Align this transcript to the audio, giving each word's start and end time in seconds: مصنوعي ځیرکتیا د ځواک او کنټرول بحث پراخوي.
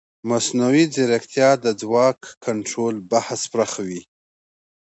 مصنوعي 0.29 0.83
ځیرکتیا 0.93 1.49
د 1.63 1.65
ځواک 1.81 2.19
او 2.29 2.33
کنټرول 2.45 2.95
بحث 3.11 3.41
پراخوي. 3.53 4.01